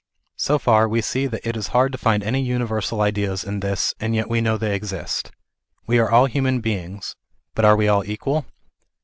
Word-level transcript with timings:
So 0.37 0.57
far 0.57 0.89
we 0.89 0.99
see 1.03 1.27
that 1.27 1.45
it 1.47 1.55
is 1.55 1.67
hard 1.77 1.91
to 1.91 1.97
find 1.99 2.23
any 2.23 2.41
universal 2.41 3.01
ideas 3.01 3.43
in 3.43 3.59
this, 3.59 3.93
and 3.99 4.15
yet 4.15 4.31
we 4.31 4.41
know 4.41 4.57
they 4.57 4.73
exist. 4.73 5.29
We 5.85 5.99
are 5.99 6.09
all 6.09 6.25
human 6.25 6.59
beings, 6.59 7.15
but 7.53 7.65
are 7.65 7.75
we 7.75 7.87
all 7.87 8.03
equal 8.03 8.47